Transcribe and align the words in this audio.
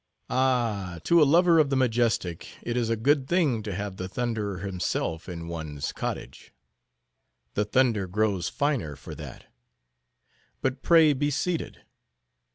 Ah, 0.31 0.97
to 1.03 1.21
a 1.21 1.25
lover 1.29 1.59
of 1.59 1.69
the 1.69 1.75
majestic, 1.75 2.47
it 2.63 2.75
is 2.75 2.89
a 2.89 2.95
good 2.95 3.27
thing 3.27 3.61
to 3.61 3.71
have 3.75 3.97
the 3.97 4.09
Thunderer 4.09 4.57
himself 4.61 5.29
in 5.29 5.47
one's 5.47 5.91
cottage. 5.91 6.51
The 7.53 7.65
thunder 7.65 8.07
grows 8.07 8.49
finer 8.49 8.95
for 8.95 9.13
that. 9.13 9.45
But 10.59 10.81
pray 10.81 11.13
be 11.13 11.29
seated. 11.29 11.83